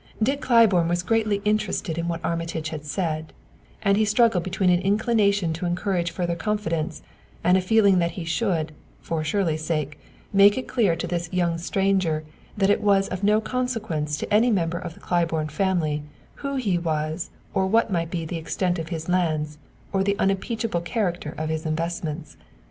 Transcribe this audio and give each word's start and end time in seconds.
Dick 0.23 0.41
Claiborne 0.41 0.87
was 0.87 1.03
greatly 1.03 1.43
interested 1.45 1.95
in 1.95 2.07
what 2.07 2.25
Armitage 2.25 2.69
had 2.69 2.85
said, 2.85 3.33
and 3.83 3.97
he 3.97 4.03
struggled 4.03 4.43
between 4.43 4.71
an 4.71 4.81
inclination 4.81 5.53
to 5.53 5.67
encourage 5.67 6.09
further 6.09 6.35
confidence 6.35 7.03
and 7.43 7.55
a 7.55 7.61
feeling 7.61 7.99
that 7.99 8.13
he 8.17 8.25
should, 8.25 8.71
for 8.99 9.23
Shirley's 9.23 9.63
sake, 9.63 9.99
make 10.33 10.57
it 10.57 10.67
clear 10.67 10.95
to 10.95 11.05
this 11.05 11.31
young 11.31 11.59
stranger 11.59 12.23
that 12.57 12.71
it 12.71 12.81
was 12.81 13.09
of 13.09 13.23
no 13.23 13.39
consequence 13.39 14.17
to 14.17 14.33
any 14.33 14.49
member 14.49 14.79
of 14.79 14.95
the 14.95 14.99
Claiborne 14.99 15.49
family 15.49 16.01
who 16.37 16.55
he 16.55 16.79
was 16.79 17.29
or 17.53 17.67
what 17.67 17.91
might 17.91 18.09
be 18.09 18.25
the 18.25 18.37
extent 18.37 18.79
of 18.79 18.89
his 18.89 19.07
lands 19.07 19.59
or 19.93 20.03
the 20.03 20.17
unimpeachable 20.17 20.81
character 20.81 21.35
of 21.37 21.49
his 21.49 21.63
investments. 21.63 22.37